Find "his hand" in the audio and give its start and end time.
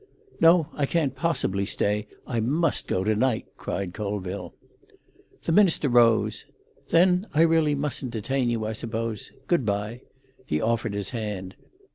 10.95-11.53